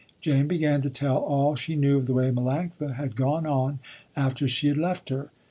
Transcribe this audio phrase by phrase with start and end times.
[0.19, 3.77] Jane began to tell all she knew of the way Melanctha had gone on,
[4.15, 5.29] after she had left her.